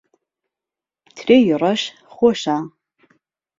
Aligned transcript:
ترێی 1.15 1.51
ڕەش 1.61 1.81
خۆشە. 2.13 2.57